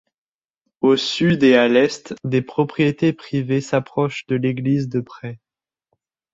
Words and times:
Au 0.81 0.97
sud 0.97 1.43
et 1.43 1.55
à 1.55 1.67
l'est, 1.67 2.15
des 2.23 2.41
propriétés 2.41 3.13
privées 3.13 3.61
s'approchent 3.61 4.25
de 4.25 4.35
l'église 4.35 4.89
de 4.89 4.99
près. 4.99 5.39